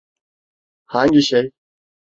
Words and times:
Hangi 0.85 1.21
şey? 1.21 1.51